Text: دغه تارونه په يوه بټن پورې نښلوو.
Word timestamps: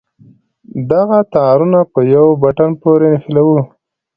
دغه 0.91 1.19
تارونه 1.33 1.79
په 1.93 1.99
يوه 2.13 2.31
بټن 2.41 2.69
پورې 2.81 3.05
نښلوو. 3.13 3.59